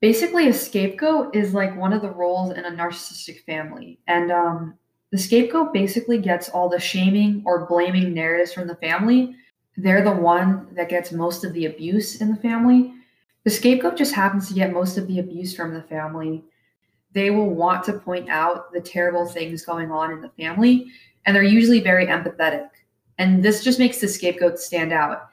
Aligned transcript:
Basically, 0.00 0.48
a 0.48 0.52
scapegoat 0.52 1.34
is 1.34 1.54
like 1.54 1.76
one 1.76 1.92
of 1.92 2.02
the 2.02 2.10
roles 2.10 2.52
in 2.52 2.64
a 2.64 2.70
narcissistic 2.70 3.44
family. 3.44 3.98
And 4.06 4.30
um, 4.30 4.74
the 5.10 5.18
scapegoat 5.18 5.72
basically 5.72 6.18
gets 6.18 6.48
all 6.48 6.68
the 6.68 6.78
shaming 6.78 7.42
or 7.44 7.66
blaming 7.66 8.14
narratives 8.14 8.52
from 8.52 8.68
the 8.68 8.76
family. 8.76 9.34
They're 9.76 10.04
the 10.04 10.12
one 10.12 10.68
that 10.74 10.88
gets 10.88 11.10
most 11.10 11.44
of 11.44 11.52
the 11.52 11.66
abuse 11.66 12.20
in 12.20 12.30
the 12.30 12.36
family. 12.36 12.94
The 13.44 13.50
scapegoat 13.50 13.96
just 13.96 14.14
happens 14.14 14.46
to 14.48 14.54
get 14.54 14.72
most 14.72 14.98
of 14.98 15.08
the 15.08 15.18
abuse 15.18 15.54
from 15.54 15.74
the 15.74 15.82
family. 15.82 16.44
They 17.12 17.30
will 17.30 17.50
want 17.50 17.84
to 17.84 17.94
point 17.94 18.28
out 18.28 18.72
the 18.72 18.80
terrible 18.80 19.26
things 19.26 19.64
going 19.64 19.90
on 19.90 20.12
in 20.12 20.20
the 20.20 20.28
family, 20.30 20.92
and 21.24 21.34
they're 21.34 21.42
usually 21.42 21.80
very 21.80 22.06
empathetic. 22.06 22.68
And 23.16 23.42
this 23.42 23.64
just 23.64 23.78
makes 23.78 24.00
the 24.00 24.06
scapegoat 24.06 24.58
stand 24.58 24.92
out. 24.92 25.30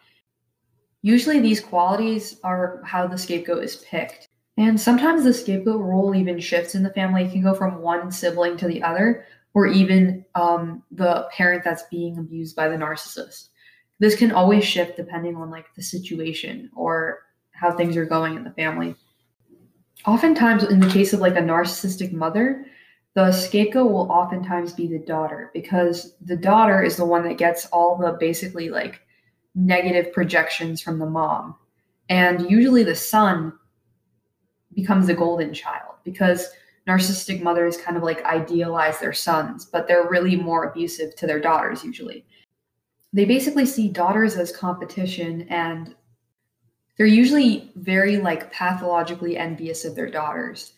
Usually, 1.01 1.39
these 1.39 1.59
qualities 1.59 2.39
are 2.43 2.81
how 2.83 3.05
the 3.05 3.17
scapegoat 3.17 3.63
is 3.63 3.75
picked. 3.75 4.29
And 4.57 4.79
sometimes 4.79 5.23
the 5.23 5.33
scapegoat 5.33 5.81
role 5.81 6.15
even 6.15 6.39
shifts 6.39 6.75
in 6.75 6.83
the 6.83 6.93
family. 6.93 7.23
It 7.23 7.31
can 7.31 7.41
go 7.41 7.53
from 7.53 7.81
one 7.81 8.11
sibling 8.11 8.55
to 8.57 8.67
the 8.67 8.81
other, 8.81 9.25
or 9.53 9.67
even 9.67 10.25
um, 10.35 10.83
the 10.91 11.27
parent 11.31 11.63
that's 11.63 11.83
being 11.83 12.17
abused 12.17 12.55
by 12.55 12.69
the 12.69 12.77
narcissist. 12.77 13.49
This 13.99 14.15
can 14.15 14.31
always 14.31 14.65
shift 14.65 14.97
depending 14.97 15.35
on 15.35 15.49
like 15.49 15.73
the 15.75 15.81
situation 15.81 16.69
or 16.75 17.19
how 17.51 17.71
things 17.71 17.95
are 17.97 18.05
going 18.05 18.35
in 18.35 18.43
the 18.43 18.51
family. 18.51 18.95
Oftentimes, 20.05 20.63
in 20.63 20.79
the 20.79 20.89
case 20.89 21.13
of 21.13 21.21
like 21.21 21.35
a 21.35 21.41
narcissistic 21.41 22.11
mother, 22.11 22.65
the 23.15 23.31
scapegoat 23.31 23.91
will 23.91 24.11
oftentimes 24.11 24.73
be 24.73 24.87
the 24.87 24.99
daughter 24.99 25.49
because 25.53 26.15
the 26.21 26.35
daughter 26.35 26.83
is 26.83 26.97
the 26.97 27.05
one 27.05 27.23
that 27.23 27.37
gets 27.37 27.65
all 27.67 27.97
the 27.97 28.17
basically 28.19 28.69
like 28.69 29.01
negative 29.55 30.11
projections 30.11 30.81
from 30.81 30.99
the 30.99 31.05
mom. 31.05 31.55
And 32.09 32.51
usually 32.51 32.83
the 32.83 32.95
son 32.95 33.53
becomes 34.75 35.07
the 35.07 35.13
golden 35.13 35.53
child 35.53 35.95
because 36.03 36.49
narcissistic 36.87 37.41
mothers 37.41 37.77
kind 37.77 37.97
of 37.97 38.03
like 38.03 38.23
idealize 38.25 38.99
their 38.99 39.13
sons, 39.13 39.65
but 39.65 39.87
they're 39.87 40.07
really 40.09 40.35
more 40.35 40.65
abusive 40.65 41.15
to 41.15 41.27
their 41.27 41.39
daughters 41.39 41.83
usually. 41.83 42.25
They 43.13 43.25
basically 43.25 43.65
see 43.65 43.89
daughters 43.89 44.35
as 44.35 44.55
competition 44.55 45.47
and 45.49 45.95
they're 46.97 47.05
usually 47.05 47.71
very 47.75 48.17
like 48.17 48.51
pathologically 48.51 49.37
envious 49.37 49.83
of 49.85 49.95
their 49.95 50.09
daughters. 50.09 50.73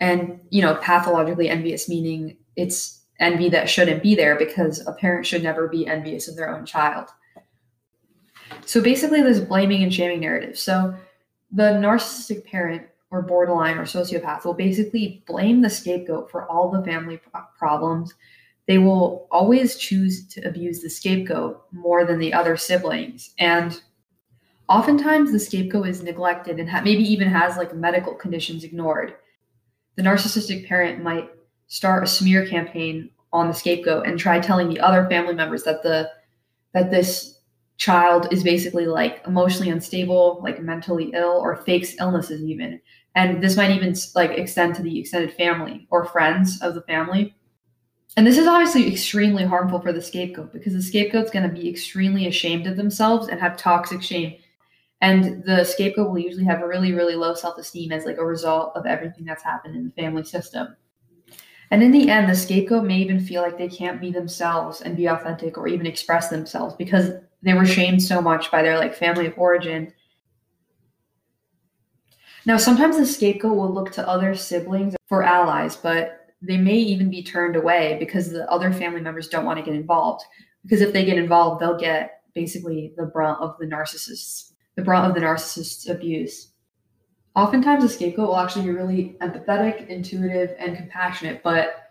And, 0.00 0.40
you 0.50 0.62
know, 0.62 0.76
pathologically 0.76 1.48
envious 1.48 1.88
meaning 1.88 2.36
it's 2.56 3.02
envy 3.20 3.48
that 3.50 3.68
shouldn't 3.68 4.02
be 4.02 4.14
there 4.14 4.36
because 4.36 4.84
a 4.86 4.92
parent 4.92 5.26
should 5.26 5.42
never 5.42 5.68
be 5.68 5.86
envious 5.86 6.28
of 6.28 6.36
their 6.36 6.54
own 6.54 6.66
child. 6.66 7.08
So 8.66 8.80
basically, 8.80 9.22
this 9.22 9.40
blaming 9.40 9.82
and 9.82 9.92
shaming 9.92 10.20
narrative. 10.20 10.58
So 10.58 10.94
the 11.52 11.62
narcissistic 11.62 12.44
parent 12.44 12.86
or 13.14 13.22
borderline 13.22 13.78
or 13.78 13.84
sociopath 13.84 14.44
will 14.44 14.54
basically 14.54 15.22
blame 15.26 15.62
the 15.62 15.70
scapegoat 15.70 16.30
for 16.30 16.50
all 16.50 16.70
the 16.70 16.82
family 16.82 17.20
problems. 17.56 18.12
They 18.66 18.78
will 18.78 19.28
always 19.30 19.76
choose 19.76 20.26
to 20.28 20.40
abuse 20.42 20.80
the 20.80 20.90
scapegoat 20.90 21.62
more 21.70 22.04
than 22.04 22.18
the 22.18 22.32
other 22.32 22.56
siblings. 22.56 23.30
And 23.38 23.80
oftentimes 24.68 25.30
the 25.30 25.38
scapegoat 25.38 25.88
is 25.88 26.02
neglected 26.02 26.58
and 26.58 26.68
ha- 26.68 26.82
maybe 26.82 27.04
even 27.04 27.28
has 27.28 27.56
like 27.56 27.74
medical 27.74 28.14
conditions 28.14 28.64
ignored. 28.64 29.14
The 29.96 30.02
narcissistic 30.02 30.66
parent 30.66 31.02
might 31.02 31.30
start 31.68 32.02
a 32.02 32.08
smear 32.08 32.46
campaign 32.46 33.10
on 33.32 33.46
the 33.46 33.54
scapegoat 33.54 34.06
and 34.06 34.18
try 34.18 34.40
telling 34.40 34.68
the 34.68 34.80
other 34.80 35.08
family 35.08 35.34
members 35.34 35.62
that 35.64 35.82
the 35.82 36.10
that 36.72 36.90
this 36.90 37.38
child 37.76 38.32
is 38.32 38.42
basically 38.42 38.86
like 38.86 39.22
emotionally 39.26 39.70
unstable, 39.70 40.40
like 40.42 40.60
mentally 40.60 41.12
ill, 41.14 41.38
or 41.42 41.56
fakes 41.56 41.94
illnesses 42.00 42.42
even. 42.42 42.80
And 43.14 43.42
this 43.42 43.56
might 43.56 43.70
even 43.70 43.94
like 44.14 44.32
extend 44.32 44.74
to 44.76 44.82
the 44.82 44.98
extended 44.98 45.34
family 45.34 45.86
or 45.90 46.04
friends 46.04 46.60
of 46.62 46.74
the 46.74 46.82
family. 46.82 47.34
And 48.16 48.26
this 48.26 48.38
is 48.38 48.46
obviously 48.46 48.90
extremely 48.90 49.44
harmful 49.44 49.80
for 49.80 49.92
the 49.92 50.02
scapegoat 50.02 50.52
because 50.52 50.72
the 50.72 50.82
scapegoat's 50.82 51.30
going 51.30 51.48
to 51.48 51.54
be 51.54 51.68
extremely 51.68 52.26
ashamed 52.28 52.66
of 52.66 52.76
themselves 52.76 53.28
and 53.28 53.40
have 53.40 53.56
toxic 53.56 54.02
shame. 54.02 54.36
And 55.00 55.44
the 55.44 55.64
scapegoat 55.64 56.10
will 56.10 56.18
usually 56.18 56.44
have 56.44 56.62
a 56.62 56.68
really, 56.68 56.92
really 56.92 57.14
low 57.14 57.34
self 57.34 57.58
esteem 57.58 57.92
as 57.92 58.04
like 58.04 58.18
a 58.18 58.24
result 58.24 58.72
of 58.76 58.86
everything 58.86 59.24
that's 59.24 59.42
happened 59.42 59.76
in 59.76 59.84
the 59.84 60.02
family 60.02 60.24
system. 60.24 60.76
And 61.70 61.82
in 61.82 61.90
the 61.90 62.08
end, 62.08 62.28
the 62.28 62.36
scapegoat 62.36 62.84
may 62.84 62.98
even 62.98 63.20
feel 63.20 63.42
like 63.42 63.58
they 63.58 63.68
can't 63.68 64.00
be 64.00 64.12
themselves 64.12 64.80
and 64.80 64.96
be 64.96 65.06
authentic 65.06 65.58
or 65.58 65.66
even 65.66 65.86
express 65.86 66.28
themselves 66.28 66.74
because 66.76 67.10
they 67.42 67.54
were 67.54 67.66
shamed 67.66 68.02
so 68.02 68.20
much 68.20 68.50
by 68.50 68.62
their 68.62 68.78
like 68.78 68.94
family 68.94 69.26
of 69.26 69.36
origin. 69.36 69.92
Now, 72.46 72.58
sometimes 72.58 72.96
the 72.96 73.06
scapegoat 73.06 73.56
will 73.56 73.72
look 73.72 73.92
to 73.92 74.06
other 74.08 74.34
siblings 74.34 74.94
for 75.08 75.22
allies, 75.22 75.76
but 75.76 76.34
they 76.42 76.58
may 76.58 76.76
even 76.76 77.08
be 77.10 77.22
turned 77.22 77.56
away 77.56 77.96
because 77.98 78.30
the 78.30 78.50
other 78.50 78.72
family 78.72 79.00
members 79.00 79.28
don't 79.28 79.46
want 79.46 79.58
to 79.58 79.64
get 79.64 79.74
involved. 79.74 80.24
Because 80.62 80.82
if 80.82 80.92
they 80.92 81.04
get 81.04 81.16
involved, 81.16 81.60
they'll 81.60 81.78
get 81.78 82.22
basically 82.34 82.92
the 82.96 83.06
brunt 83.06 83.40
of 83.40 83.56
the 83.58 83.66
narcissist's 83.66 84.52
the 84.76 84.82
brunt 84.82 85.06
of 85.06 85.14
the 85.14 85.20
narcissist's 85.20 85.88
abuse. 85.88 86.48
Oftentimes, 87.36 87.84
the 87.84 87.88
scapegoat 87.88 88.28
will 88.28 88.36
actually 88.36 88.64
be 88.64 88.72
really 88.72 89.16
empathetic, 89.20 89.86
intuitive, 89.88 90.54
and 90.58 90.76
compassionate, 90.76 91.42
but 91.42 91.90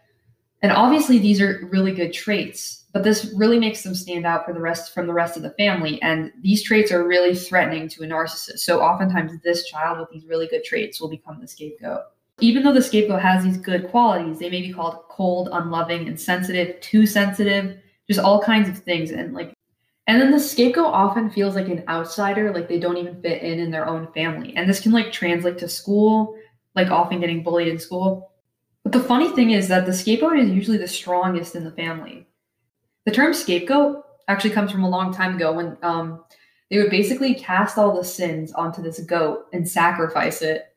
and 0.61 0.71
obviously 0.71 1.17
these 1.17 1.41
are 1.41 1.67
really 1.71 1.93
good 1.93 2.13
traits 2.13 2.82
but 2.93 3.03
this 3.03 3.33
really 3.35 3.59
makes 3.59 3.81
them 3.81 3.95
stand 3.95 4.25
out 4.25 4.45
for 4.45 4.53
the 4.53 4.61
rest 4.61 4.93
from 4.93 5.07
the 5.07 5.13
rest 5.13 5.35
of 5.35 5.41
the 5.41 5.49
family. 5.51 5.99
And 6.03 6.31
these 6.41 6.61
traits 6.61 6.91
are 6.91 7.05
really 7.05 7.35
threatening 7.35 7.89
to 7.89 8.03
a 8.03 8.07
narcissist. 8.07 8.59
So 8.59 8.81
oftentimes 8.81 9.31
this 9.41 9.67
child 9.67 9.99
with 9.99 10.09
these 10.11 10.29
really 10.29 10.47
good 10.47 10.63
traits 10.63 11.01
will 11.01 11.09
become 11.09 11.41
the 11.41 11.47
scapegoat. 11.47 12.01
Even 12.39 12.63
though 12.63 12.73
the 12.73 12.83
scapegoat 12.83 13.21
has 13.21 13.43
these 13.43 13.57
good 13.57 13.89
qualities 13.89 14.39
they 14.39 14.49
may 14.49 14.61
be 14.61 14.71
called 14.71 15.03
cold 15.09 15.49
unloving 15.51 16.07
insensitive 16.07 16.79
too 16.81 17.05
sensitive 17.07 17.77
just 18.07 18.19
all 18.19 18.41
kinds 18.41 18.69
of 18.69 18.77
things. 18.77 19.09
And 19.09 19.33
like 19.33 19.53
and 20.05 20.21
then 20.21 20.31
the 20.31 20.39
scapegoat 20.39 20.93
often 20.93 21.31
feels 21.31 21.55
like 21.55 21.69
an 21.69 21.83
outsider 21.87 22.53
like 22.53 22.69
they 22.69 22.79
don't 22.79 22.97
even 22.97 23.21
fit 23.23 23.41
in 23.41 23.59
in 23.59 23.71
their 23.71 23.87
own 23.87 24.07
family. 24.13 24.55
And 24.55 24.69
this 24.69 24.79
can 24.79 24.91
like 24.91 25.11
translate 25.11 25.57
to 25.59 25.67
school 25.67 26.37
like 26.75 26.91
often 26.91 27.19
getting 27.19 27.41
bullied 27.41 27.69
in 27.69 27.79
school. 27.79 28.31
But 28.83 28.91
the 28.91 28.99
funny 28.99 29.29
thing 29.29 29.51
is 29.51 29.67
that 29.69 29.87
the 29.87 29.93
scapegoat 29.93 30.37
is 30.37 30.51
usually 30.51 30.77
the 30.77 30.87
strongest 30.87 31.55
in 31.55 31.63
the 31.63 31.71
family 31.71 32.27
the 33.05 33.11
term 33.11 33.33
scapegoat 33.33 34.03
actually 34.27 34.51
comes 34.51 34.71
from 34.71 34.83
a 34.83 34.89
long 34.89 35.13
time 35.13 35.35
ago 35.35 35.51
when 35.53 35.77
um, 35.83 36.23
they 36.69 36.77
would 36.77 36.89
basically 36.89 37.33
cast 37.33 37.77
all 37.77 37.95
the 37.95 38.05
sins 38.05 38.51
onto 38.53 38.81
this 38.81 38.99
goat 39.01 39.45
and 39.53 39.67
sacrifice 39.67 40.41
it. 40.41 40.73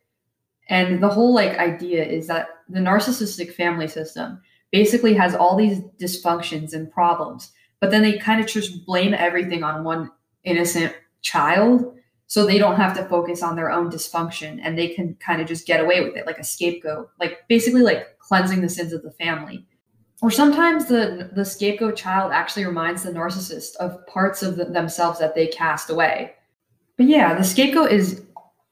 And 0.68 1.02
the 1.02 1.08
whole 1.08 1.34
like 1.34 1.58
idea 1.58 2.04
is 2.04 2.26
that 2.26 2.48
the 2.68 2.80
narcissistic 2.80 3.54
family 3.54 3.86
system 3.86 4.40
basically 4.72 5.14
has 5.14 5.34
all 5.34 5.56
these 5.56 5.80
dysfunctions 6.00 6.72
and 6.72 6.90
problems, 6.90 7.52
but 7.80 7.90
then 7.90 8.02
they 8.02 8.18
kind 8.18 8.40
of 8.40 8.48
just 8.48 8.84
blame 8.84 9.14
everything 9.14 9.62
on 9.62 9.84
one 9.84 10.10
innocent 10.42 10.94
child 11.22 11.92
so 12.28 12.44
they 12.44 12.58
don't 12.58 12.76
have 12.76 12.96
to 12.96 13.04
focus 13.04 13.42
on 13.42 13.56
their 13.56 13.70
own 13.70 13.90
dysfunction 13.90 14.58
and 14.62 14.76
they 14.76 14.88
can 14.88 15.14
kind 15.14 15.40
of 15.40 15.46
just 15.46 15.66
get 15.66 15.80
away 15.80 16.02
with 16.02 16.16
it 16.16 16.26
like 16.26 16.38
a 16.38 16.44
scapegoat 16.44 17.08
like 17.20 17.38
basically 17.48 17.82
like 17.82 18.18
cleansing 18.18 18.60
the 18.60 18.68
sins 18.68 18.92
of 18.92 19.02
the 19.02 19.10
family 19.12 19.66
or 20.22 20.30
sometimes 20.30 20.86
the 20.86 21.30
the 21.32 21.44
scapegoat 21.44 21.96
child 21.96 22.32
actually 22.32 22.64
reminds 22.64 23.02
the 23.02 23.12
narcissist 23.12 23.76
of 23.76 24.06
parts 24.06 24.42
of 24.42 24.56
the, 24.56 24.64
themselves 24.64 25.18
that 25.18 25.34
they 25.34 25.46
cast 25.46 25.90
away. 25.90 26.34
But 26.96 27.06
yeah, 27.06 27.34
the 27.34 27.44
scapegoat 27.44 27.92
is 27.92 28.22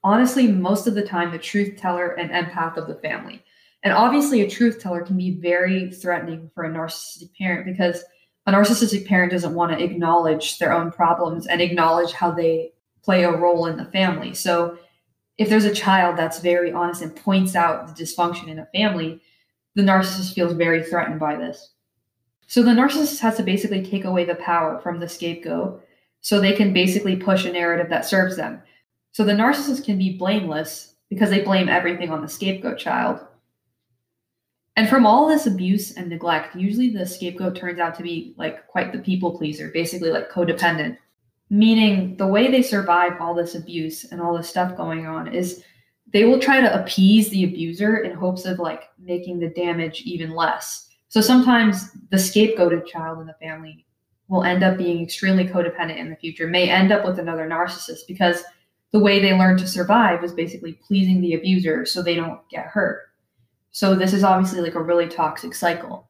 honestly 0.02 0.46
most 0.46 0.86
of 0.86 0.94
the 0.94 1.06
time 1.06 1.30
the 1.30 1.38
truth 1.38 1.76
teller 1.76 2.10
and 2.12 2.30
empath 2.30 2.76
of 2.76 2.86
the 2.86 2.94
family. 2.96 3.42
And 3.82 3.92
obviously, 3.92 4.40
a 4.40 4.48
truth 4.48 4.80
teller 4.80 5.02
can 5.02 5.16
be 5.16 5.32
very 5.32 5.90
threatening 5.90 6.50
for 6.54 6.64
a 6.64 6.70
narcissistic 6.70 7.36
parent 7.36 7.66
because 7.66 8.02
a 8.46 8.52
narcissistic 8.52 9.06
parent 9.06 9.32
doesn't 9.32 9.54
want 9.54 9.72
to 9.72 9.84
acknowledge 9.84 10.58
their 10.58 10.72
own 10.72 10.90
problems 10.90 11.46
and 11.46 11.60
acknowledge 11.60 12.12
how 12.12 12.30
they 12.30 12.72
play 13.02 13.24
a 13.24 13.30
role 13.30 13.66
in 13.66 13.76
the 13.76 13.84
family. 13.86 14.32
So, 14.32 14.78
if 15.36 15.50
there's 15.50 15.64
a 15.66 15.74
child 15.74 16.16
that's 16.16 16.38
very 16.38 16.72
honest 16.72 17.02
and 17.02 17.14
points 17.14 17.54
out 17.56 17.88
the 17.88 18.02
dysfunction 18.02 18.48
in 18.48 18.60
a 18.60 18.66
family, 18.66 19.20
the 19.74 19.82
narcissist 19.82 20.34
feels 20.34 20.52
very 20.52 20.82
threatened 20.82 21.20
by 21.20 21.36
this. 21.36 21.70
So 22.46 22.62
the 22.62 22.70
narcissist 22.70 23.20
has 23.20 23.36
to 23.36 23.42
basically 23.42 23.84
take 23.84 24.04
away 24.04 24.24
the 24.24 24.36
power 24.36 24.80
from 24.80 25.00
the 25.00 25.08
scapegoat 25.08 25.84
so 26.20 26.40
they 26.40 26.52
can 26.52 26.72
basically 26.72 27.16
push 27.16 27.44
a 27.44 27.52
narrative 27.52 27.88
that 27.90 28.04
serves 28.04 28.36
them. 28.36 28.62
So 29.12 29.24
the 29.24 29.32
narcissist 29.32 29.84
can 29.84 29.98
be 29.98 30.16
blameless 30.16 30.94
because 31.08 31.30
they 31.30 31.42
blame 31.42 31.68
everything 31.68 32.10
on 32.10 32.22
the 32.22 32.28
scapegoat 32.28 32.78
child. 32.78 33.20
And 34.76 34.88
from 34.88 35.06
all 35.06 35.28
this 35.28 35.46
abuse 35.46 35.96
and 35.96 36.08
neglect, 36.08 36.56
usually 36.56 36.90
the 36.90 37.06
scapegoat 37.06 37.54
turns 37.54 37.78
out 37.78 37.94
to 37.96 38.02
be 38.02 38.34
like 38.36 38.66
quite 38.66 38.92
the 38.92 38.98
people 38.98 39.36
pleaser, 39.38 39.70
basically 39.72 40.10
like 40.10 40.30
codependent. 40.30 40.98
Meaning 41.50 42.16
the 42.16 42.26
way 42.26 42.50
they 42.50 42.62
survive 42.62 43.20
all 43.20 43.34
this 43.34 43.54
abuse 43.54 44.04
and 44.04 44.20
all 44.20 44.36
this 44.36 44.48
stuff 44.48 44.76
going 44.76 45.06
on 45.06 45.32
is 45.32 45.62
they 46.14 46.24
will 46.24 46.38
try 46.38 46.60
to 46.60 46.80
appease 46.80 47.28
the 47.28 47.42
abuser 47.42 47.96
in 47.98 48.14
hopes 48.14 48.44
of 48.44 48.60
like 48.60 48.84
making 49.00 49.40
the 49.40 49.48
damage 49.48 50.02
even 50.02 50.30
less. 50.30 50.88
So 51.08 51.20
sometimes 51.20 51.90
the 52.10 52.16
scapegoated 52.16 52.86
child 52.86 53.18
in 53.20 53.26
the 53.26 53.34
family 53.42 53.84
will 54.28 54.44
end 54.44 54.62
up 54.62 54.78
being 54.78 55.02
extremely 55.02 55.44
codependent 55.44 55.98
in 55.98 56.10
the 56.10 56.16
future, 56.16 56.46
may 56.46 56.70
end 56.70 56.92
up 56.92 57.04
with 57.04 57.18
another 57.18 57.48
narcissist 57.48 58.06
because 58.06 58.44
the 58.92 59.00
way 59.00 59.18
they 59.18 59.36
learn 59.36 59.58
to 59.58 59.66
survive 59.66 60.22
is 60.22 60.32
basically 60.32 60.74
pleasing 60.86 61.20
the 61.20 61.34
abuser 61.34 61.84
so 61.84 62.00
they 62.00 62.14
don't 62.14 62.48
get 62.48 62.66
hurt. 62.66 63.02
So 63.72 63.96
this 63.96 64.12
is 64.12 64.22
obviously 64.22 64.60
like 64.60 64.76
a 64.76 64.82
really 64.82 65.08
toxic 65.08 65.52
cycle. 65.52 66.08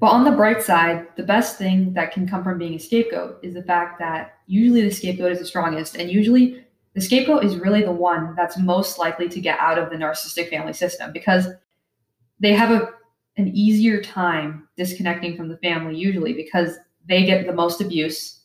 But 0.00 0.12
on 0.12 0.24
the 0.24 0.30
bright 0.30 0.62
side, 0.62 1.06
the 1.16 1.22
best 1.22 1.58
thing 1.58 1.92
that 1.92 2.12
can 2.12 2.26
come 2.26 2.42
from 2.42 2.56
being 2.56 2.74
a 2.74 2.78
scapegoat 2.78 3.40
is 3.42 3.52
the 3.52 3.62
fact 3.64 3.98
that 3.98 4.38
usually 4.46 4.80
the 4.80 4.90
scapegoat 4.90 5.32
is 5.32 5.40
the 5.40 5.44
strongest, 5.44 5.96
and 5.96 6.10
usually 6.10 6.64
the 6.94 7.00
scapegoat 7.00 7.44
is 7.44 7.56
really 7.56 7.82
the 7.82 7.92
one 7.92 8.34
that's 8.36 8.58
most 8.58 8.98
likely 8.98 9.28
to 9.28 9.40
get 9.40 9.58
out 9.58 9.78
of 9.78 9.90
the 9.90 9.96
narcissistic 9.96 10.50
family 10.50 10.72
system 10.72 11.12
because 11.12 11.46
they 12.40 12.54
have 12.54 12.70
a 12.70 12.92
an 13.36 13.48
easier 13.56 14.02
time 14.02 14.68
disconnecting 14.76 15.36
from 15.36 15.48
the 15.48 15.56
family 15.58 15.96
usually 15.96 16.32
because 16.32 16.76
they 17.08 17.24
get 17.24 17.46
the 17.46 17.52
most 17.52 17.80
abuse. 17.80 18.40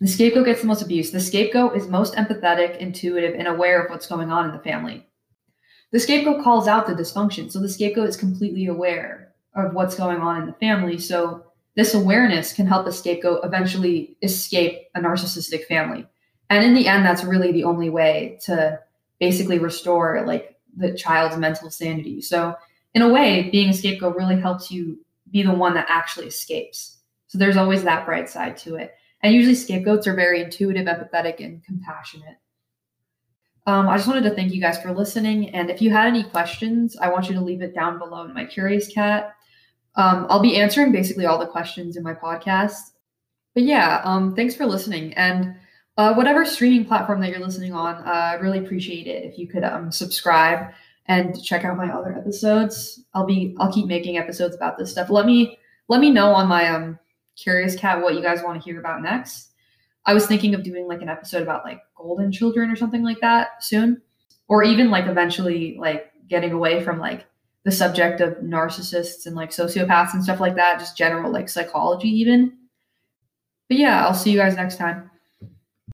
The 0.00 0.08
scapegoat 0.08 0.46
gets 0.46 0.62
the 0.62 0.66
most 0.66 0.82
abuse. 0.82 1.10
The 1.10 1.20
scapegoat 1.20 1.76
is 1.76 1.86
most 1.86 2.14
empathetic, 2.14 2.78
intuitive, 2.78 3.34
and 3.34 3.46
aware 3.46 3.82
of 3.82 3.90
what's 3.90 4.06
going 4.06 4.30
on 4.30 4.46
in 4.46 4.52
the 4.52 4.62
family. 4.62 5.06
The 5.92 6.00
scapegoat 6.00 6.42
calls 6.42 6.66
out 6.66 6.86
the 6.86 6.94
dysfunction. 6.94 7.50
So 7.50 7.58
the 7.58 7.68
scapegoat 7.68 8.08
is 8.08 8.16
completely 8.16 8.66
aware 8.66 9.32
of 9.54 9.74
what's 9.74 9.96
going 9.96 10.18
on 10.18 10.40
in 10.40 10.46
the 10.46 10.52
family. 10.54 10.98
So 10.98 11.44
this 11.74 11.94
awareness 11.94 12.52
can 12.52 12.66
help 12.66 12.86
the 12.86 12.92
scapegoat 12.92 13.44
eventually 13.44 14.16
escape 14.22 14.88
a 14.94 15.00
narcissistic 15.00 15.66
family. 15.66 16.06
And 16.50 16.64
in 16.64 16.74
the 16.74 16.88
end, 16.88 17.04
that's 17.04 17.24
really 17.24 17.52
the 17.52 17.64
only 17.64 17.90
way 17.90 18.38
to 18.44 18.80
basically 19.20 19.58
restore 19.58 20.24
like 20.26 20.56
the 20.76 20.94
child's 20.94 21.36
mental 21.36 21.70
sanity. 21.70 22.20
So 22.20 22.54
in 22.94 23.02
a 23.02 23.08
way, 23.08 23.48
being 23.50 23.70
a 23.70 23.74
scapegoat 23.74 24.16
really 24.16 24.40
helps 24.40 24.70
you 24.70 24.98
be 25.30 25.42
the 25.42 25.52
one 25.52 25.74
that 25.74 25.86
actually 25.88 26.26
escapes. 26.26 26.98
So 27.26 27.36
there's 27.36 27.56
always 27.56 27.84
that 27.84 28.06
bright 28.06 28.30
side 28.30 28.56
to 28.58 28.76
it. 28.76 28.94
And 29.22 29.34
usually 29.34 29.54
scapegoats 29.54 30.06
are 30.06 30.14
very 30.14 30.40
intuitive, 30.40 30.86
empathetic, 30.86 31.44
and 31.44 31.62
compassionate. 31.64 32.38
Um, 33.66 33.88
I 33.88 33.96
just 33.96 34.08
wanted 34.08 34.22
to 34.22 34.34
thank 34.34 34.54
you 34.54 34.60
guys 34.60 34.80
for 34.80 34.94
listening. 34.94 35.50
And 35.50 35.68
if 35.68 35.82
you 35.82 35.90
had 35.90 36.06
any 36.06 36.22
questions, 36.22 36.96
I 36.96 37.10
want 37.10 37.28
you 37.28 37.34
to 37.34 37.40
leave 37.40 37.60
it 37.60 37.74
down 37.74 37.98
below 37.98 38.24
in 38.24 38.32
my 38.32 38.46
Curious 38.46 38.88
Cat. 38.88 39.34
Um, 39.96 40.26
I'll 40.30 40.40
be 40.40 40.56
answering 40.56 40.92
basically 40.92 41.26
all 41.26 41.38
the 41.38 41.46
questions 41.46 41.96
in 41.96 42.02
my 42.02 42.14
podcast. 42.14 42.92
But 43.52 43.64
yeah, 43.64 44.00
um, 44.04 44.34
thanks 44.34 44.54
for 44.54 44.64
listening. 44.64 45.12
And 45.14 45.56
uh, 45.98 46.14
whatever 46.14 46.44
streaming 46.44 46.84
platform 46.84 47.20
that 47.20 47.30
you're 47.30 47.44
listening 47.44 47.74
on, 47.74 47.96
uh, 47.96 48.10
I 48.10 48.34
really 48.34 48.60
appreciate 48.60 49.08
it 49.08 49.24
if 49.24 49.36
you 49.36 49.48
could 49.48 49.64
um, 49.64 49.90
subscribe 49.90 50.72
and 51.06 51.42
check 51.42 51.64
out 51.64 51.76
my 51.76 51.90
other 51.90 52.12
episodes. 52.16 53.02
I'll 53.14 53.26
be 53.26 53.56
I'll 53.58 53.72
keep 53.72 53.86
making 53.86 54.16
episodes 54.16 54.54
about 54.54 54.78
this 54.78 54.92
stuff. 54.92 55.10
Let 55.10 55.26
me 55.26 55.58
let 55.88 56.00
me 56.00 56.10
know 56.10 56.32
on 56.32 56.46
my 56.46 56.68
um 56.68 56.98
curious 57.36 57.74
cat 57.74 58.00
what 58.00 58.14
you 58.14 58.22
guys 58.22 58.42
want 58.42 58.62
to 58.62 58.64
hear 58.64 58.78
about 58.78 59.02
next. 59.02 59.50
I 60.06 60.14
was 60.14 60.26
thinking 60.26 60.54
of 60.54 60.62
doing 60.62 60.86
like 60.86 61.02
an 61.02 61.08
episode 61.08 61.42
about 61.42 61.64
like 61.64 61.80
golden 61.96 62.30
children 62.30 62.70
or 62.70 62.76
something 62.76 63.02
like 63.02 63.20
that 63.20 63.62
soon. 63.64 64.00
Or 64.46 64.62
even 64.62 64.90
like 64.90 65.06
eventually 65.06 65.76
like 65.78 66.12
getting 66.28 66.52
away 66.52 66.82
from 66.82 66.98
like 66.98 67.26
the 67.64 67.72
subject 67.72 68.20
of 68.20 68.34
narcissists 68.36 69.26
and 69.26 69.36
like 69.36 69.50
sociopaths 69.50 70.14
and 70.14 70.22
stuff 70.22 70.40
like 70.40 70.54
that, 70.54 70.78
just 70.78 70.96
general 70.96 71.30
like 71.30 71.48
psychology 71.48 72.08
even. 72.08 72.56
But 73.68 73.78
yeah, 73.78 74.06
I'll 74.06 74.14
see 74.14 74.30
you 74.30 74.38
guys 74.38 74.56
next 74.56 74.76
time. 74.76 75.10